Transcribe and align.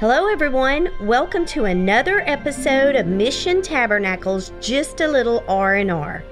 Hello, 0.00 0.28
everyone. 0.28 0.88
Welcome 1.02 1.44
to 1.48 1.66
another 1.66 2.22
episode 2.22 2.96
of 2.96 3.06
Mission 3.06 3.60
Tabernacles 3.60 4.50
Just 4.58 5.02
a 5.02 5.06
Little 5.06 5.44
R&R. 5.46 6.24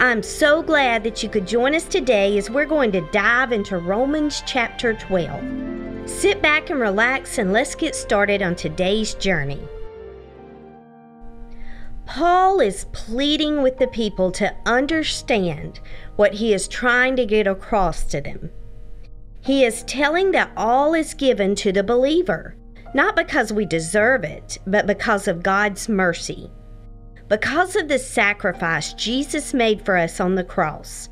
I'm 0.00 0.22
so 0.22 0.62
glad 0.62 1.04
that 1.04 1.22
you 1.22 1.28
could 1.28 1.46
join 1.46 1.74
us 1.74 1.84
today 1.84 2.38
as 2.38 2.48
we're 2.48 2.64
going 2.64 2.92
to 2.92 3.06
dive 3.10 3.52
into 3.52 3.76
Romans 3.76 4.42
chapter 4.46 4.94
12. 4.94 6.08
Sit 6.08 6.40
back 6.40 6.70
and 6.70 6.80
relax 6.80 7.36
and 7.36 7.52
let's 7.52 7.74
get 7.74 7.94
started 7.94 8.40
on 8.40 8.56
today's 8.56 9.12
journey. 9.12 9.60
Paul 12.06 12.58
is 12.60 12.86
pleading 12.92 13.60
with 13.60 13.76
the 13.76 13.88
people 13.88 14.32
to 14.32 14.56
understand 14.64 15.78
what 16.16 16.32
he 16.32 16.54
is 16.54 16.66
trying 16.66 17.16
to 17.16 17.26
get 17.26 17.46
across 17.46 18.04
to 18.04 18.22
them. 18.22 18.50
He 19.42 19.62
is 19.62 19.82
telling 19.82 20.30
that 20.30 20.52
all 20.56 20.94
is 20.94 21.12
given 21.12 21.54
to 21.56 21.70
the 21.70 21.84
believer 21.84 22.56
not 22.94 23.16
because 23.16 23.52
we 23.52 23.66
deserve 23.66 24.24
it, 24.24 24.58
but 24.66 24.86
because 24.86 25.28
of 25.28 25.42
God's 25.42 25.88
mercy. 25.88 26.50
Because 27.28 27.74
of 27.74 27.88
the 27.88 27.98
sacrifice 27.98 28.92
Jesus 28.94 29.52
made 29.52 29.84
for 29.84 29.96
us 29.96 30.20
on 30.20 30.36
the 30.36 30.44
cross, 30.44 31.08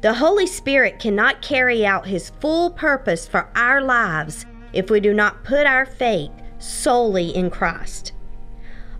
the 0.00 0.14
Holy 0.14 0.46
Spirit 0.46 0.98
cannot 0.98 1.42
carry 1.42 1.84
out 1.84 2.06
His 2.06 2.30
full 2.40 2.70
purpose 2.70 3.28
for 3.28 3.50
our 3.54 3.82
lives 3.82 4.46
if 4.72 4.90
we 4.90 5.00
do 5.00 5.12
not 5.12 5.44
put 5.44 5.66
our 5.66 5.84
faith 5.84 6.30
solely 6.58 7.34
in 7.34 7.50
Christ. 7.50 8.12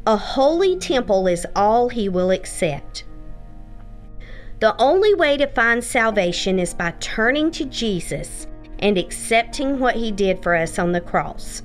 A 0.07 0.17
holy 0.17 0.77
temple 0.77 1.27
is 1.27 1.47
all 1.57 1.89
He 1.89 2.09
will 2.09 2.31
accept. 2.31 3.05
The 4.61 4.75
only 4.81 5.15
way 5.15 5.37
to 5.37 5.47
find 5.47 5.83
salvation 5.83 6.59
is 6.59 6.75
by 6.75 6.93
turning 7.01 7.51
to 7.53 7.65
Jesus 7.67 8.47
and 8.79 8.99
accepting 8.99 9.79
what 9.79 9.97
He 9.97 10.11
did 10.11 10.43
for 10.43 10.55
us 10.55 10.79
on 10.79 10.93
the 10.93 11.01
cross. 11.01 11.63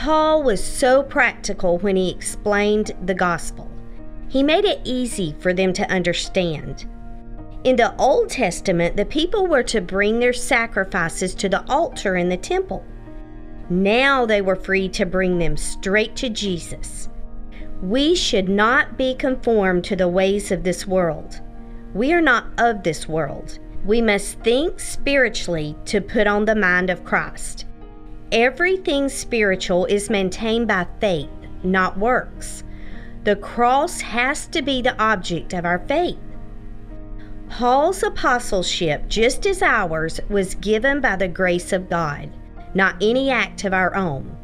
Paul 0.00 0.42
was 0.42 0.64
so 0.64 1.02
practical 1.02 1.76
when 1.76 1.94
he 1.94 2.10
explained 2.10 2.92
the 3.04 3.12
gospel. 3.12 3.70
He 4.28 4.42
made 4.42 4.64
it 4.64 4.80
easy 4.82 5.36
for 5.40 5.52
them 5.52 5.74
to 5.74 5.92
understand. 5.92 6.86
In 7.64 7.76
the 7.76 7.94
Old 7.96 8.30
Testament, 8.30 8.96
the 8.96 9.04
people 9.04 9.46
were 9.46 9.62
to 9.64 9.82
bring 9.82 10.18
their 10.18 10.32
sacrifices 10.32 11.34
to 11.34 11.50
the 11.50 11.68
altar 11.70 12.16
in 12.16 12.30
the 12.30 12.38
temple. 12.38 12.82
Now 13.68 14.24
they 14.24 14.40
were 14.40 14.56
free 14.56 14.88
to 14.88 15.04
bring 15.04 15.38
them 15.38 15.58
straight 15.58 16.16
to 16.16 16.30
Jesus. 16.30 17.10
We 17.82 18.14
should 18.14 18.48
not 18.48 18.96
be 18.96 19.14
conformed 19.14 19.84
to 19.84 19.96
the 19.96 20.08
ways 20.08 20.50
of 20.50 20.62
this 20.62 20.86
world. 20.86 21.42
We 21.92 22.14
are 22.14 22.22
not 22.22 22.46
of 22.56 22.84
this 22.84 23.06
world. 23.06 23.58
We 23.84 24.00
must 24.00 24.40
think 24.40 24.80
spiritually 24.80 25.76
to 25.84 26.00
put 26.00 26.26
on 26.26 26.46
the 26.46 26.56
mind 26.56 26.88
of 26.88 27.04
Christ. 27.04 27.66
Everything 28.32 29.08
spiritual 29.08 29.86
is 29.86 30.08
maintained 30.08 30.68
by 30.68 30.86
faith, 31.00 31.28
not 31.64 31.98
works. 31.98 32.62
The 33.24 33.34
cross 33.34 34.00
has 34.00 34.46
to 34.48 34.62
be 34.62 34.82
the 34.82 34.96
object 35.02 35.52
of 35.52 35.64
our 35.64 35.80
faith. 35.80 36.16
Paul's 37.48 38.04
apostleship, 38.04 39.08
just 39.08 39.46
as 39.46 39.62
ours, 39.62 40.20
was 40.28 40.54
given 40.54 41.00
by 41.00 41.16
the 41.16 41.26
grace 41.26 41.72
of 41.72 41.90
God, 41.90 42.30
not 42.72 42.94
any 43.00 43.30
act 43.30 43.64
of 43.64 43.74
our 43.74 43.96
own. 43.96 44.36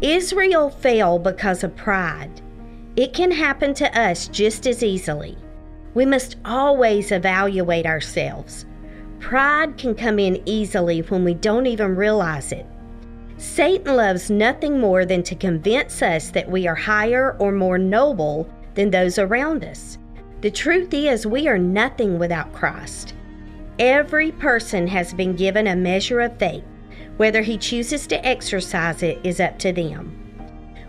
Israel 0.00 0.70
fell 0.70 1.18
because 1.18 1.62
of 1.62 1.76
pride. 1.76 2.40
It 2.96 3.12
can 3.12 3.30
happen 3.30 3.74
to 3.74 4.00
us 4.00 4.28
just 4.28 4.66
as 4.66 4.82
easily. 4.82 5.36
We 5.92 6.06
must 6.06 6.36
always 6.46 7.12
evaluate 7.12 7.84
ourselves. 7.84 8.64
Pride 9.18 9.76
can 9.76 9.94
come 9.94 10.18
in 10.18 10.42
easily 10.46 11.00
when 11.02 11.22
we 11.22 11.34
don't 11.34 11.66
even 11.66 11.94
realize 11.94 12.50
it. 12.52 12.64
Satan 13.40 13.96
loves 13.96 14.30
nothing 14.30 14.78
more 14.78 15.06
than 15.06 15.22
to 15.22 15.34
convince 15.34 16.02
us 16.02 16.28
that 16.28 16.50
we 16.50 16.68
are 16.68 16.74
higher 16.74 17.38
or 17.38 17.50
more 17.50 17.78
noble 17.78 18.46
than 18.74 18.90
those 18.90 19.18
around 19.18 19.64
us. 19.64 19.96
The 20.42 20.50
truth 20.50 20.92
is, 20.92 21.26
we 21.26 21.48
are 21.48 21.56
nothing 21.56 22.18
without 22.18 22.52
Christ. 22.52 23.14
Every 23.78 24.30
person 24.32 24.86
has 24.88 25.14
been 25.14 25.36
given 25.36 25.68
a 25.68 25.74
measure 25.74 26.20
of 26.20 26.38
faith. 26.38 26.64
Whether 27.16 27.40
he 27.40 27.56
chooses 27.56 28.06
to 28.08 28.26
exercise 28.26 29.02
it 29.02 29.18
is 29.24 29.40
up 29.40 29.58
to 29.60 29.72
them. 29.72 30.14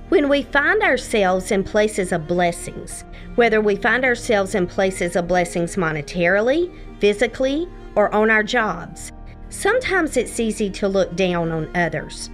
When 0.10 0.28
we 0.28 0.44
find 0.44 0.84
ourselves 0.84 1.52
in 1.52 1.64
places 1.64 2.12
of 2.12 2.28
blessings, 2.28 3.06
whether 3.36 3.62
we 3.62 3.78
find 3.78 4.04
ourselves 4.04 4.56
in 4.56 4.68
places 4.68 5.16
of 5.16 5.26
blessings 5.26 5.78
monetarily, 5.78 6.70
physically, 7.00 7.70
or 7.96 8.14
on 8.14 8.30
our 8.30 8.44
jobs, 8.44 9.14
sometimes 9.48 10.18
it's 10.18 10.38
easy 10.38 10.70
to 10.72 10.90
look 10.90 11.16
down 11.16 11.50
on 11.54 11.74
others. 11.78 12.30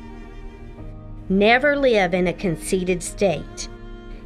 Never 1.30 1.76
live 1.76 2.14
in 2.14 2.28
a 2.28 2.34
conceited 2.34 3.04
state. 3.04 3.68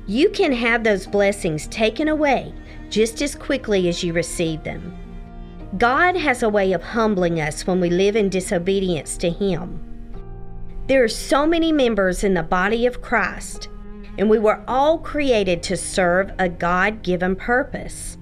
You 0.06 0.30
can 0.30 0.52
have 0.52 0.84
those 0.84 1.08
blessings 1.08 1.68
taken 1.68 2.08
away 2.08 2.54
just 2.90 3.22
as 3.22 3.34
quickly 3.34 3.88
as 3.88 4.04
you 4.04 4.14
receive 4.14 4.64
them. 4.64 4.96
God 5.78 6.16
has 6.16 6.44
a 6.44 6.50
way 6.50 6.74
of 6.74 6.84
humbling 6.84 7.40
us 7.40 7.66
when 7.66 7.80
we 7.80 7.90
live 7.90 8.16
in 8.16 8.30
disobedience 8.30 9.18
to 9.18 9.30
Him. 9.30 9.80
There 10.88 11.04
are 11.04 11.08
so 11.08 11.48
many 11.48 11.72
members 11.72 12.24
in 12.24 12.34
the 12.34 12.44
body 12.44 12.86
of 12.86 13.02
Christ, 13.02 13.70
and 14.18 14.30
we 14.30 14.38
were 14.38 14.62
all 14.68 15.00
created 15.00 15.64
to 15.64 15.78
serve 15.78 16.32
a 16.38 16.50
God 16.50 17.02
given 17.02 17.36
purpose. 17.36 18.18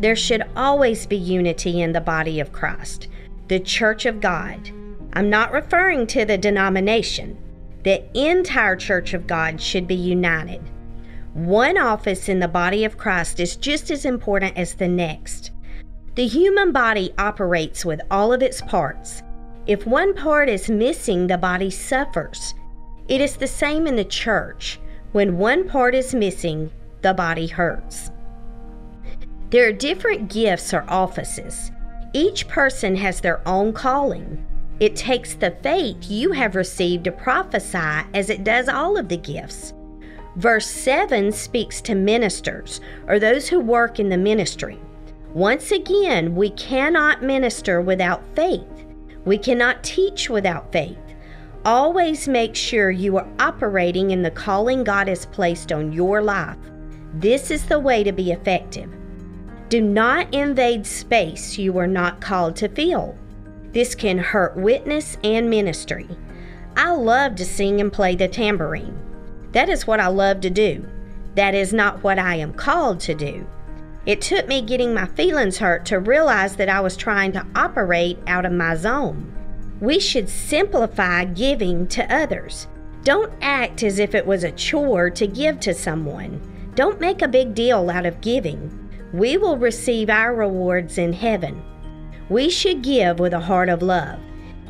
There 0.00 0.16
should 0.16 0.44
always 0.54 1.06
be 1.06 1.16
unity 1.16 1.82
in 1.82 1.92
the 1.92 2.00
body 2.00 2.40
of 2.40 2.52
Christ, 2.52 3.08
the 3.48 3.60
Church 3.60 4.06
of 4.06 4.20
God. 4.20 4.70
I'm 5.12 5.28
not 5.28 5.52
referring 5.52 6.06
to 6.08 6.24
the 6.24 6.38
denomination. 6.38 7.36
The 7.84 8.02
entire 8.14 8.76
Church 8.76 9.12
of 9.12 9.26
God 9.26 9.60
should 9.60 9.86
be 9.86 9.94
united. 9.94 10.62
One 11.34 11.76
office 11.76 12.30
in 12.30 12.38
the 12.38 12.48
body 12.48 12.84
of 12.84 12.96
Christ 12.96 13.40
is 13.40 13.56
just 13.56 13.90
as 13.90 14.06
important 14.06 14.56
as 14.56 14.74
the 14.74 14.88
next. 14.88 15.50
The 16.14 16.26
human 16.26 16.72
body 16.72 17.12
operates 17.18 17.84
with 17.84 18.00
all 18.10 18.32
of 18.32 18.40
its 18.40 18.62
parts. 18.62 19.22
If 19.66 19.86
one 19.86 20.14
part 20.14 20.48
is 20.48 20.70
missing, 20.70 21.26
the 21.26 21.36
body 21.36 21.70
suffers. 21.70 22.54
It 23.08 23.20
is 23.20 23.36
the 23.36 23.46
same 23.46 23.86
in 23.86 23.96
the 23.96 24.04
church. 24.04 24.80
When 25.12 25.36
one 25.36 25.68
part 25.68 25.94
is 25.94 26.14
missing, 26.14 26.70
the 27.02 27.12
body 27.12 27.48
hurts. 27.48 28.10
There 29.50 29.68
are 29.68 29.72
different 29.72 30.32
gifts 30.32 30.72
or 30.72 30.84
offices. 30.88 31.70
Each 32.14 32.48
person 32.48 32.96
has 32.96 33.20
their 33.20 33.46
own 33.46 33.74
calling. 33.74 34.42
It 34.80 34.96
takes 34.96 35.34
the 35.34 35.52
faith 35.62 36.10
you 36.10 36.32
have 36.32 36.56
received 36.56 37.04
to 37.04 37.12
prophesy 37.12 38.06
as 38.12 38.28
it 38.28 38.44
does 38.44 38.68
all 38.68 38.96
of 38.96 39.08
the 39.08 39.16
gifts. 39.16 39.72
Verse 40.36 40.66
7 40.66 41.30
speaks 41.30 41.80
to 41.82 41.94
ministers 41.94 42.80
or 43.06 43.18
those 43.18 43.48
who 43.48 43.60
work 43.60 44.00
in 44.00 44.08
the 44.08 44.18
ministry. 44.18 44.78
Once 45.32 45.70
again, 45.70 46.34
we 46.34 46.50
cannot 46.50 47.22
minister 47.22 47.80
without 47.80 48.22
faith. 48.34 48.66
We 49.24 49.38
cannot 49.38 49.84
teach 49.84 50.28
without 50.28 50.72
faith. 50.72 50.98
Always 51.64 52.28
make 52.28 52.54
sure 52.54 52.90
you 52.90 53.16
are 53.16 53.28
operating 53.38 54.10
in 54.10 54.22
the 54.22 54.30
calling 54.30 54.84
God 54.84 55.08
has 55.08 55.26
placed 55.26 55.72
on 55.72 55.92
your 55.92 56.20
life. 56.20 56.58
This 57.14 57.50
is 57.50 57.64
the 57.64 57.78
way 57.78 58.04
to 58.04 58.12
be 58.12 58.32
effective. 58.32 58.90
Do 59.68 59.80
not 59.80 60.34
invade 60.34 60.84
space 60.84 61.56
you 61.56 61.78
are 61.78 61.86
not 61.86 62.20
called 62.20 62.56
to 62.56 62.68
fill. 62.68 63.16
This 63.74 63.96
can 63.96 64.18
hurt 64.18 64.56
witness 64.56 65.18
and 65.24 65.50
ministry. 65.50 66.08
I 66.76 66.92
love 66.92 67.34
to 67.34 67.44
sing 67.44 67.80
and 67.80 67.92
play 67.92 68.14
the 68.14 68.28
tambourine. 68.28 68.96
That 69.50 69.68
is 69.68 69.84
what 69.84 69.98
I 69.98 70.06
love 70.06 70.40
to 70.42 70.50
do. 70.50 70.86
That 71.34 71.56
is 71.56 71.72
not 71.72 72.04
what 72.04 72.16
I 72.16 72.36
am 72.36 72.54
called 72.54 73.00
to 73.00 73.14
do. 73.14 73.44
It 74.06 74.20
took 74.20 74.46
me 74.46 74.62
getting 74.62 74.94
my 74.94 75.06
feelings 75.06 75.58
hurt 75.58 75.84
to 75.86 75.98
realize 75.98 76.54
that 76.54 76.68
I 76.68 76.80
was 76.80 76.96
trying 76.96 77.32
to 77.32 77.44
operate 77.56 78.18
out 78.28 78.46
of 78.46 78.52
my 78.52 78.76
zone. 78.76 79.32
We 79.80 79.98
should 79.98 80.28
simplify 80.28 81.24
giving 81.24 81.88
to 81.88 82.14
others. 82.14 82.68
Don't 83.02 83.32
act 83.42 83.82
as 83.82 83.98
if 83.98 84.14
it 84.14 84.24
was 84.24 84.44
a 84.44 84.52
chore 84.52 85.10
to 85.10 85.26
give 85.26 85.58
to 85.60 85.74
someone. 85.74 86.40
Don't 86.76 87.00
make 87.00 87.22
a 87.22 87.28
big 87.28 87.54
deal 87.54 87.90
out 87.90 88.06
of 88.06 88.20
giving. 88.20 88.70
We 89.12 89.36
will 89.36 89.58
receive 89.58 90.10
our 90.10 90.32
rewards 90.32 90.96
in 90.96 91.12
heaven. 91.12 91.60
We 92.28 92.48
should 92.48 92.82
give 92.82 93.18
with 93.18 93.34
a 93.34 93.40
heart 93.40 93.68
of 93.68 93.82
love. 93.82 94.18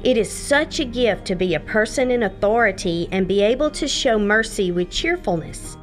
It 0.03 0.17
is 0.17 0.31
such 0.31 0.81
a 0.81 0.85
gift 0.85 1.25
to 1.27 1.35
be 1.35 1.55
a 1.55 1.61
person 1.61 2.11
in 2.11 2.25
authority 2.25 3.09
and 3.13 3.29
be 3.29 3.43
able 3.43 3.71
to 3.71 3.89
show 3.89 4.19
mercy 4.19 4.73
with 4.73 4.91
cheerfulness. 4.91 5.77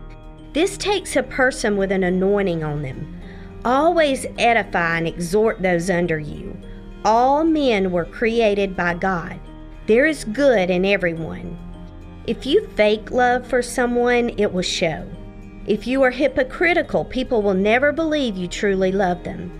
This 0.53 0.77
takes 0.77 1.15
a 1.15 1.23
person 1.23 1.77
with 1.77 1.91
an 1.91 2.03
anointing 2.03 2.63
on 2.63 2.81
them. 2.81 3.19
Always 3.63 4.25
edify 4.37 4.97
and 4.97 5.07
exhort 5.07 5.61
those 5.61 5.89
under 5.89 6.19
you. 6.19 6.57
All 7.05 7.43
men 7.43 7.91
were 7.91 8.05
created 8.05 8.75
by 8.75 8.95
God. 8.95 9.39
There 9.87 10.05
is 10.05 10.25
good 10.25 10.69
in 10.69 10.85
everyone. 10.85 11.57
If 12.27 12.45
you 12.45 12.67
fake 12.75 13.11
love 13.11 13.47
for 13.47 13.61
someone, 13.61 14.29
it 14.37 14.51
will 14.51 14.61
show. 14.61 15.09
If 15.65 15.87
you 15.87 16.03
are 16.03 16.11
hypocritical, 16.11 17.05
people 17.05 17.41
will 17.41 17.53
never 17.53 17.91
believe 17.91 18.35
you 18.35 18.47
truly 18.47 18.91
love 18.91 19.23
them. 19.23 19.51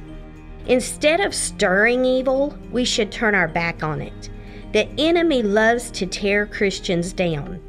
Instead 0.68 1.19
of 1.19 1.34
stirring 1.34 2.06
evil, 2.06 2.58
we 2.72 2.86
should 2.86 3.12
turn 3.12 3.36
our 3.36 3.48
back 3.48 3.84
on 3.84 4.02
it. 4.02 4.30
The 4.74 4.88
enemy 4.98 5.44
loves 5.44 5.92
to 5.92 6.06
tear 6.06 6.46
Christians 6.46 7.13
down. 7.13 7.62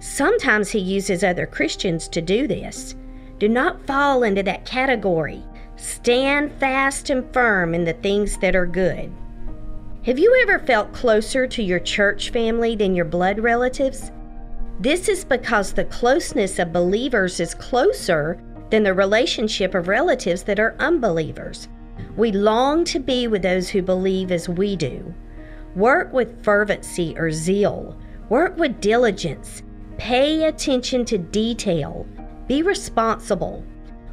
Sometimes 0.00 0.70
he 0.70 0.78
uses 0.78 1.22
other 1.22 1.46
Christians 1.46 2.08
to 2.08 2.20
do 2.20 2.46
this. 2.46 2.96
Do 3.38 3.48
not 3.48 3.86
fall 3.86 4.22
into 4.24 4.42
that 4.42 4.66
category. 4.66 5.42
Stand 5.76 6.52
fast 6.60 7.08
and 7.08 7.32
firm 7.32 7.74
in 7.74 7.84
the 7.84 7.94
things 7.94 8.36
that 8.38 8.56
are 8.56 8.66
good. 8.66 9.10
Have 10.04 10.18
you 10.18 10.34
ever 10.42 10.58
felt 10.58 10.92
closer 10.92 11.46
to 11.46 11.62
your 11.62 11.80
church 11.80 12.30
family 12.30 12.74
than 12.74 12.94
your 12.94 13.04
blood 13.04 13.38
relatives? 13.38 14.10
This 14.78 15.08
is 15.08 15.24
because 15.24 15.72
the 15.72 15.84
closeness 15.84 16.58
of 16.58 16.72
believers 16.72 17.38
is 17.38 17.54
closer 17.54 18.42
than 18.70 18.82
the 18.82 18.94
relationship 18.94 19.74
of 19.74 19.88
relatives 19.88 20.42
that 20.44 20.58
are 20.58 20.76
unbelievers. 20.78 21.68
We 22.16 22.32
long 22.32 22.84
to 22.84 22.98
be 22.98 23.26
with 23.28 23.42
those 23.42 23.68
who 23.68 23.82
believe 23.82 24.32
as 24.32 24.48
we 24.48 24.76
do. 24.76 25.14
Work 25.74 26.12
with 26.12 26.42
fervency 26.42 27.14
or 27.16 27.30
zeal. 27.30 27.96
Work 28.28 28.56
with 28.56 28.80
diligence. 28.80 29.62
Pay 29.98 30.44
attention 30.44 31.04
to 31.06 31.18
detail. 31.18 32.06
Be 32.46 32.62
responsible. 32.62 33.64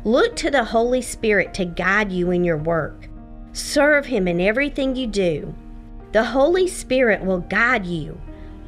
Look 0.03 0.35
to 0.37 0.51
the 0.51 0.63
Holy 0.63 1.01
Spirit 1.01 1.53
to 1.55 1.65
guide 1.65 2.11
you 2.11 2.31
in 2.31 2.43
your 2.43 2.57
work. 2.57 3.09
Serve 3.53 4.05
Him 4.05 4.27
in 4.27 4.39
everything 4.39 4.95
you 4.95 5.07
do. 5.07 5.55
The 6.11 6.23
Holy 6.23 6.67
Spirit 6.67 7.25
will 7.25 7.39
guide 7.39 7.85
you. 7.85 8.19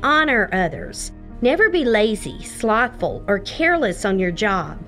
Honor 0.01 0.49
others. 0.51 1.11
Never 1.41 1.69
be 1.69 1.85
lazy, 1.85 2.43
slothful, 2.43 3.23
or 3.27 3.39
careless 3.39 4.03
on 4.03 4.19
your 4.19 4.31
job. 4.31 4.79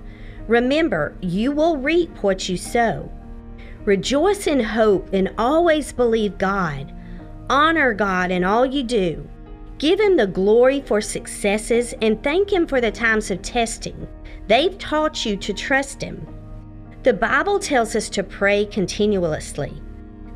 Remember, 0.48 1.16
you 1.22 1.52
will 1.52 1.78
reap 1.78 2.24
what 2.24 2.50
you 2.50 2.58
sow. 2.58 3.10
Rejoice 3.86 4.46
in 4.46 4.60
hope 4.60 5.10
and 5.14 5.34
always 5.38 5.92
believe 5.92 6.38
God. 6.38 6.94
Honor 7.50 7.94
God 7.94 8.32
in 8.32 8.44
all 8.44 8.66
you 8.66 8.84
do. 8.84 9.28
Give 9.80 10.00
Him 10.00 10.18
the 10.18 10.28
glory 10.28 10.82
for 10.82 11.02
successes 11.02 11.94
and 12.02 12.24
thank 12.24 12.54
Him 12.54 12.68
for 12.68 12.80
the 12.80 12.92
times 12.92 13.32
of 13.32 13.42
testing. 13.42 14.08
They've 14.48 14.78
taught 14.78 15.26
you 15.26 15.36
to 15.38 15.54
trust 15.54 16.02
Him. 16.02 16.28
The 17.04 17.14
Bible 17.14 17.58
tells 17.58 17.96
us 17.96 18.10
to 18.10 18.24
pray 18.24 18.66
continuously. 18.66 19.82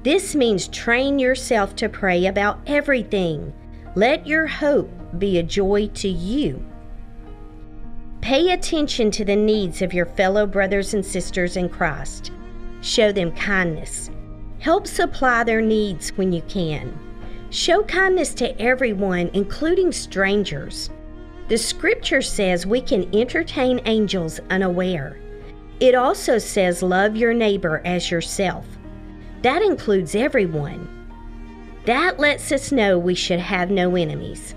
This 0.02 0.34
means 0.34 0.68
train 0.68 1.20
yourself 1.20 1.76
to 1.76 1.90
pray 1.90 2.26
about 2.26 2.60
everything. 2.66 3.54
Let 3.96 4.26
your 4.26 4.48
hope 4.48 4.90
be 5.20 5.38
a 5.38 5.44
joy 5.44 5.88
to 5.94 6.08
you. 6.08 6.66
Pay 8.22 8.52
attention 8.52 9.12
to 9.12 9.24
the 9.24 9.36
needs 9.36 9.84
of 9.84 9.94
your 9.94 10.08
fellow 10.08 10.48
brothers 10.48 10.96
and 10.96 11.06
sisters 11.06 11.56
in 11.56 11.70
Christ. 11.70 12.32
Show 12.86 13.12
them 13.12 13.32
kindness. 13.32 14.12
Help 14.60 14.86
supply 14.86 15.44
their 15.44 15.60
needs 15.60 16.10
when 16.18 16.32
you 16.32 16.44
can. 16.44 16.96
Show 17.50 17.82
kindness 17.82 18.36
to 18.36 18.62
everyone, 18.62 19.32
including 19.34 19.92
strangers. 19.92 20.92
The 21.48 21.58
scripture 21.58 22.22
says 22.22 22.68
we 22.68 22.82
can 22.82 23.10
entertain 23.16 23.82
angels 23.86 24.40
unaware. 24.52 25.18
It 25.80 25.96
also 25.96 26.38
says, 26.38 26.84
Love 26.84 27.16
your 27.16 27.34
neighbor 27.34 27.82
as 27.86 28.12
yourself. 28.12 28.68
That 29.42 29.64
includes 29.64 30.14
everyone. 30.14 30.88
That 31.86 32.20
lets 32.20 32.52
us 32.52 32.72
know 32.72 33.00
we 33.00 33.16
should 33.16 33.40
have 33.40 33.72
no 33.72 33.96
enemies. 33.96 34.54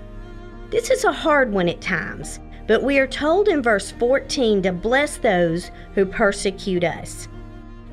This 0.69 0.91
is 0.91 1.03
a 1.03 1.11
hard 1.11 1.51
one 1.51 1.67
at 1.67 1.81
times, 1.81 2.39
but 2.67 2.83
we 2.83 2.99
are 2.99 3.07
told 3.07 3.47
in 3.47 3.63
verse 3.63 3.89
14 3.89 4.61
to 4.61 4.71
bless 4.71 5.17
those 5.17 5.71
who 5.95 6.05
persecute 6.05 6.83
us. 6.83 7.27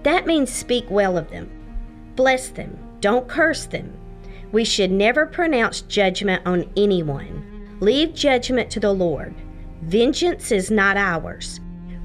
That 0.06 0.24
means 0.24 0.52
speak 0.52 0.88
well 0.88 1.18
of 1.18 1.32
them. 1.32 1.50
Bless 2.14 2.50
them, 2.50 2.78
don't 3.00 3.26
curse 3.26 3.66
them. 3.66 3.92
We 4.52 4.64
should 4.64 4.92
never 4.92 5.26
pronounce 5.26 5.80
judgment 5.80 6.46
on 6.46 6.70
anyone. 6.76 7.76
Leave 7.80 8.14
judgment 8.14 8.70
to 8.70 8.78
the 8.78 8.92
Lord. 8.92 9.34
Vengeance 9.82 10.52
is 10.52 10.70
not 10.70 10.96
ours. 10.96 11.58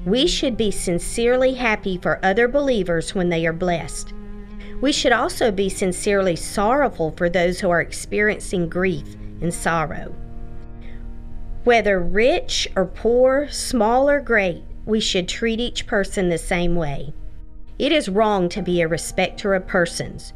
We 0.04 0.26
should 0.26 0.56
be 0.56 0.72
sincerely 0.72 1.54
happy 1.54 1.96
for 1.96 2.18
other 2.24 2.48
believers 2.48 3.14
when 3.14 3.28
they 3.28 3.46
are 3.46 3.52
blessed. 3.52 4.12
We 4.80 4.90
should 4.90 5.12
also 5.12 5.52
be 5.52 5.68
sincerely 5.68 6.34
sorrowful 6.34 7.12
for 7.16 7.30
those 7.30 7.60
who 7.60 7.70
are 7.70 7.80
experiencing 7.80 8.68
grief 8.68 9.14
and 9.40 9.54
sorrow. 9.54 10.12
Whether 11.62 12.00
rich 12.00 12.66
or 12.74 12.86
poor, 12.86 13.46
small 13.48 14.10
or 14.10 14.18
great, 14.18 14.64
we 14.86 14.98
should 14.98 15.28
treat 15.28 15.60
each 15.60 15.86
person 15.86 16.30
the 16.30 16.36
same 16.36 16.74
way. 16.74 17.12
It 17.82 17.90
is 17.90 18.08
wrong 18.08 18.48
to 18.50 18.62
be 18.62 18.80
a 18.80 18.86
respecter 18.86 19.54
of 19.54 19.66
persons. 19.66 20.34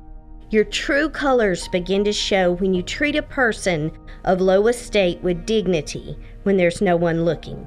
Your 0.51 0.65
true 0.65 1.09
colors 1.09 1.69
begin 1.69 2.03
to 2.03 2.13
show 2.13 2.55
when 2.55 2.75
you 2.75 2.83
treat 2.83 3.15
a 3.15 3.23
person 3.23 3.93
of 4.25 4.41
low 4.41 4.67
estate 4.67 5.23
with 5.23 5.47
dignity 5.47 6.19
when 6.43 6.57
there's 6.57 6.83
no 6.83 6.97
one 6.97 7.25
looking. 7.25 7.65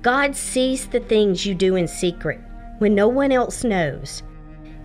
God 0.00 0.34
sees 0.34 0.86
the 0.86 1.00
things 1.00 1.44
you 1.44 1.54
do 1.54 1.76
in 1.76 1.86
secret 1.86 2.40
when 2.78 2.94
no 2.94 3.08
one 3.08 3.30
else 3.30 3.62
knows. 3.62 4.22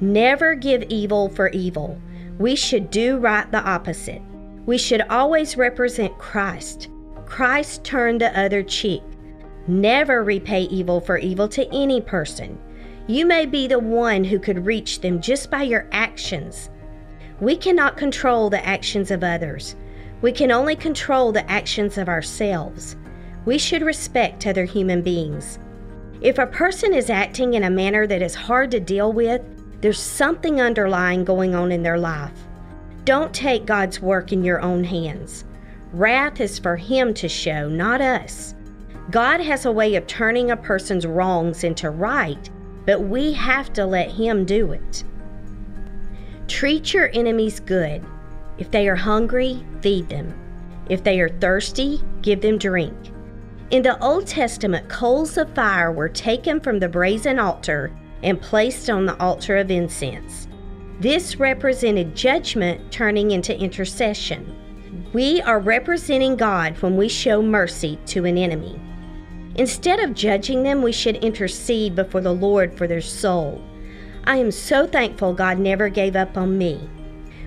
Never 0.02 0.54
give 0.54 0.84
evil 0.90 1.30
for 1.30 1.48
evil. 1.52 1.98
We 2.40 2.58
should 2.58 2.92
do 2.92 3.20
right 3.20 3.50
the 3.54 3.64
opposite. 3.64 4.22
We 4.66 4.78
should 4.78 5.04
always 5.04 5.56
represent 5.56 6.18
Christ. 6.18 6.90
Christ 7.26 7.86
turned 7.86 8.20
the 8.20 8.38
other 8.38 8.64
cheek. 8.64 9.04
Never 9.66 10.26
repay 10.26 10.64
evil 10.64 11.00
for 11.00 11.18
evil 11.18 11.48
to 11.48 11.74
any 11.74 12.02
person. 12.02 12.60
You 13.08 13.26
may 13.26 13.46
be 13.46 13.68
the 13.68 13.80
one 13.80 14.24
who 14.24 14.40
could 14.40 14.66
reach 14.66 15.02
them 15.02 15.22
just 15.22 15.50
by 15.50 15.64
your 15.64 15.88
actions. 15.92 16.70
We 17.40 17.56
cannot 17.58 17.98
control 17.98 18.50
the 18.50 18.66
actions 18.66 19.12
of 19.12 19.24
others. 19.24 19.76
We 20.22 20.32
can 20.32 20.52
only 20.52 20.76
control 20.76 21.32
the 21.32 21.50
actions 21.50 21.98
of 21.98 22.08
ourselves 22.08 22.96
we 23.46 23.58
should 23.58 23.82
respect 23.82 24.46
other 24.46 24.66
human 24.66 25.02
beings. 25.02 25.58
If 26.22 26.38
a 26.38 26.46
person 26.46 26.94
is 26.94 27.10
acting 27.10 27.56
in 27.56 27.64
a 27.64 27.70
manner 27.70 28.06
that 28.06 28.22
is 28.22 28.36
hard 28.36 28.70
to 28.72 28.80
deal 28.80 29.12
with, 29.12 29.42
there's 29.82 30.00
something 30.00 30.62
underlying 30.62 31.26
going 31.26 31.56
on 31.56 31.72
in 31.72 31.82
their 31.82 31.98
life. 31.98 32.32
Don't 33.04 33.34
take 33.34 33.66
God's 33.66 34.00
work 34.00 34.32
in 34.32 34.44
your 34.44 34.62
own 34.62 34.84
hands. 34.84 35.44
Wrath 35.92 36.40
is 36.40 36.60
for 36.60 36.76
Him 36.76 37.16
to 37.16 37.28
show, 37.28 37.68
not 37.68 38.00
us. 38.00 38.54
God 39.10 39.42
has 39.42 39.66
a 39.66 39.72
way 39.72 39.96
of 39.96 40.06
turning 40.06 40.52
a 40.52 40.58
person's 40.58 41.08
wrongs 41.08 41.64
into 41.64 41.90
right, 41.90 42.50
but 42.86 43.02
we 43.02 43.34
have 43.34 43.72
to 43.74 43.86
let 43.86 44.12
Him 44.12 44.46
do 44.46 44.72
it. 44.72 45.04
Treat 46.48 46.94
your 46.94 47.10
enemies 47.14 47.60
good. 47.60 48.04
If 48.58 48.72
they 48.72 48.88
are 48.88 48.96
hungry, 48.96 49.66
feed 49.82 50.10
them. 50.10 50.34
If 50.90 51.04
they 51.04 51.22
are 51.22 51.30
thirsty, 51.30 52.02
give 52.22 52.42
them 52.42 52.58
drink. 52.58 52.94
In 53.70 53.84
the 53.84 53.98
Old 54.04 54.28
Testament, 54.28 54.90
coals 54.90 55.38
of 55.38 55.54
fire 55.56 55.92
were 55.92 56.10
taken 56.10 56.60
from 56.60 56.80
the 56.80 56.90
brazen 56.90 57.40
altar 57.40 57.92
and 58.22 58.42
placed 58.42 58.90
on 58.90 59.06
the 59.06 59.18
altar 59.22 59.58
of 59.58 59.72
incense. 59.72 60.48
This 61.00 61.38
represented 61.38 62.16
judgment 62.16 62.92
turning 62.92 63.32
into 63.32 63.58
intercession. 63.58 64.56
We 65.14 65.42
are 65.42 65.60
representing 65.60 66.36
God 66.36 66.78
when 66.82 66.98
we 66.98 67.08
show 67.08 67.42
mercy 67.42 67.98
to 68.08 68.26
an 68.26 68.38
enemy. 68.38 68.80
Instead 69.56 70.00
of 70.00 70.14
judging 70.14 70.64
them, 70.64 70.82
we 70.82 70.92
should 70.92 71.18
intercede 71.18 71.96
before 71.96 72.22
the 72.22 72.34
Lord 72.34 72.74
for 72.78 72.88
their 72.88 73.02
soul. 73.02 73.62
I 74.24 74.38
am 74.38 74.52
so 74.52 74.88
thankful 74.88 75.34
God 75.34 75.60
never 75.60 75.90
gave 75.90 76.16
up 76.16 76.38
on 76.38 76.58
me. 76.58 76.90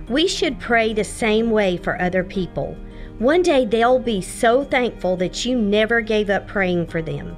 We 0.09 0.29
should 0.29 0.61
pray 0.61 0.93
the 0.93 1.05
same 1.05 1.51
way 1.51 1.77
for 1.79 2.01
other 2.01 2.25
people. 2.25 2.77
One 3.19 3.43
day 3.43 3.65
they'll 3.65 4.01
be 4.01 4.21
so 4.21 4.65
thankful 4.65 5.17
that 5.17 5.45
you 5.45 5.57
never 5.57 6.01
gave 6.01 6.29
up 6.29 6.47
praying 6.47 6.89
for 6.89 7.01
them. 7.01 7.37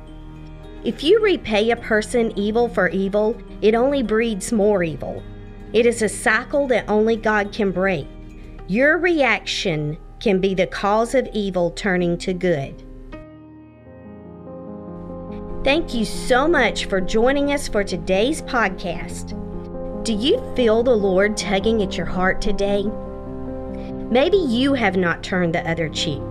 If 0.83 1.05
you 1.05 1.21
repay 1.21 1.71
a 1.71 1.77
person 1.77 2.33
evil 2.37 2.69
for 2.69 2.89
evil, 2.89 3.37
it 3.61 3.75
only 3.75 4.03
breeds 4.03 4.53
more 4.53 4.83
evil. 4.83 5.23
It 5.73 5.85
is 5.85 6.01
a 6.01 6.09
cycle 6.09 6.67
that 6.69 6.89
only 6.89 7.17
God 7.17 7.53
can 7.53 7.73
break. 7.73 8.07
Your 8.69 8.99
reaction 8.99 9.99
can 10.19 10.41
be 10.41 10.55
the 10.55 10.67
cause 10.67 11.15
of 11.15 11.29
evil 11.33 11.71
turning 11.73 12.17
to 12.19 12.33
good. 12.33 12.86
Thank 15.67 15.95
you 15.95 16.05
so 16.05 16.47
much 16.47 16.85
for 16.85 17.01
joining 17.01 17.53
us 17.53 17.67
for 17.67 17.83
today's 17.83 18.41
podcast. 18.41 19.35
Do 20.05 20.13
you 20.13 20.41
feel 20.55 20.85
the 20.85 20.95
Lord 20.97 21.37
tugging 21.37 21.83
at 21.83 21.97
your 21.97 22.07
heart 22.07 22.41
today? 22.41 22.85
Maybe 24.09 24.37
you 24.37 24.75
have 24.75 24.97
not 24.97 25.25
turned 25.25 25.57
the 25.57 25.69
other 25.69 25.89
cheek. 25.89 26.23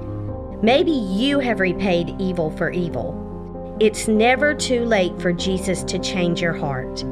Maybe 0.63 0.91
you 0.93 1.39
have 1.39 1.59
repaid 1.59 2.15
evil 2.17 2.49
for 2.51 2.71
evil. 2.71 3.75
It's 3.81 4.07
never 4.07 4.55
too 4.55 4.85
late 4.85 5.21
for 5.21 5.33
Jesus 5.33 5.83
to 5.83 5.99
change 5.99 6.41
your 6.41 6.53
heart. 6.53 7.03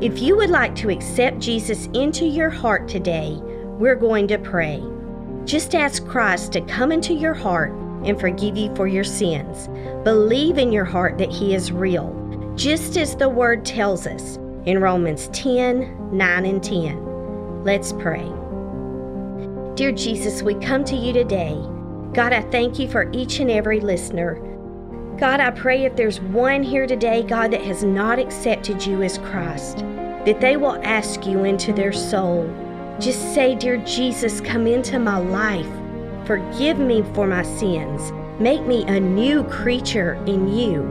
If 0.00 0.20
you 0.20 0.36
would 0.36 0.50
like 0.50 0.76
to 0.76 0.90
accept 0.90 1.40
Jesus 1.40 1.86
into 1.86 2.24
your 2.24 2.50
heart 2.50 2.86
today, 2.86 3.36
we're 3.42 3.96
going 3.96 4.28
to 4.28 4.38
pray. 4.38 4.80
Just 5.44 5.74
ask 5.74 6.06
Christ 6.06 6.52
to 6.52 6.60
come 6.60 6.92
into 6.92 7.14
your 7.14 7.34
heart 7.34 7.72
and 8.06 8.20
forgive 8.20 8.56
you 8.56 8.74
for 8.74 8.86
your 8.86 9.04
sins. 9.04 9.68
Believe 10.04 10.58
in 10.58 10.72
your 10.72 10.84
heart 10.84 11.18
that 11.18 11.30
He 11.30 11.54
is 11.54 11.72
real, 11.72 12.12
just 12.56 12.96
as 12.96 13.16
the 13.16 13.28
Word 13.28 13.64
tells 13.64 14.06
us 14.06 14.36
in 14.66 14.80
Romans 14.80 15.28
10 15.32 16.16
9 16.16 16.46
and 16.46 16.62
10. 16.62 17.64
Let's 17.64 17.92
pray. 17.92 18.30
Dear 19.74 19.92
Jesus, 19.92 20.42
we 20.42 20.54
come 20.54 20.84
to 20.84 20.96
you 20.96 21.12
today. 21.12 21.54
God, 22.12 22.32
I 22.32 22.42
thank 22.42 22.78
you 22.78 22.88
for 22.88 23.10
each 23.12 23.40
and 23.40 23.50
every 23.50 23.80
listener. 23.80 24.34
God, 25.18 25.40
I 25.40 25.50
pray 25.50 25.84
if 25.84 25.96
there's 25.96 26.20
one 26.20 26.62
here 26.62 26.86
today, 26.86 27.22
God, 27.22 27.50
that 27.52 27.62
has 27.62 27.82
not 27.82 28.18
accepted 28.18 28.84
you 28.84 29.02
as 29.02 29.18
Christ, 29.18 29.78
that 29.78 30.40
they 30.40 30.56
will 30.56 30.80
ask 30.84 31.26
you 31.26 31.44
into 31.44 31.72
their 31.72 31.92
soul. 31.92 32.48
Just 33.00 33.34
say, 33.34 33.54
Dear 33.54 33.78
Jesus, 33.78 34.40
come 34.40 34.66
into 34.66 34.98
my 34.98 35.18
life. 35.18 35.66
Forgive 36.26 36.78
me 36.78 37.02
for 37.14 37.26
my 37.26 37.42
sins. 37.42 38.12
Make 38.40 38.62
me 38.62 38.84
a 38.84 38.98
new 38.98 39.44
creature 39.44 40.14
in 40.26 40.48
you. 40.48 40.82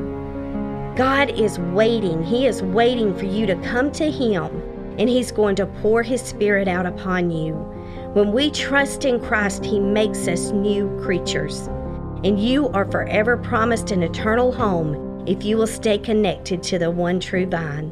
God 0.95 1.31
is 1.31 1.57
waiting. 1.57 2.23
He 2.23 2.45
is 2.45 2.61
waiting 2.61 3.17
for 3.17 3.25
you 3.25 3.47
to 3.47 3.55
come 3.57 3.91
to 3.93 4.11
Him, 4.11 4.45
and 4.99 5.09
He's 5.09 5.31
going 5.31 5.55
to 5.55 5.65
pour 5.65 6.03
His 6.03 6.21
Spirit 6.21 6.67
out 6.67 6.85
upon 6.85 7.31
you. 7.31 7.53
When 8.13 8.31
we 8.31 8.51
trust 8.51 9.05
in 9.05 9.19
Christ, 9.19 9.65
He 9.65 9.79
makes 9.79 10.27
us 10.27 10.51
new 10.51 10.87
creatures. 11.03 11.67
And 12.23 12.39
you 12.39 12.69
are 12.69 12.85
forever 12.85 13.35
promised 13.35 13.89
an 13.89 14.03
eternal 14.03 14.51
home 14.51 15.25
if 15.27 15.43
you 15.43 15.57
will 15.57 15.67
stay 15.67 15.97
connected 15.97 16.61
to 16.63 16.77
the 16.77 16.91
one 16.91 17.19
true 17.19 17.47
vine. 17.47 17.91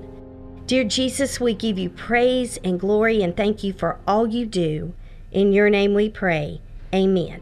Dear 0.68 0.84
Jesus, 0.84 1.40
we 1.40 1.56
give 1.56 1.80
you 1.80 1.90
praise 1.90 2.60
and 2.64 2.80
glory 2.80 3.24
and 3.24 3.36
thank 3.36 3.64
you 3.64 3.74
for 3.74 4.00
all 4.08 4.28
you 4.28 4.46
do. 4.46 4.94
In 5.32 5.52
your 5.52 5.70
name 5.70 5.96
we 5.96 6.08
pray. 6.08 6.62
Amen. 6.94 7.42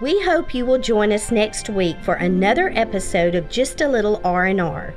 We 0.00 0.22
hope 0.24 0.54
you 0.54 0.66
will 0.66 0.78
join 0.78 1.10
us 1.10 1.30
next 1.30 1.70
week 1.70 1.96
for 2.02 2.14
another 2.14 2.70
episode 2.74 3.34
of 3.34 3.48
Just 3.48 3.80
a 3.80 3.88
Little 3.88 4.20
R&R. 4.24 4.94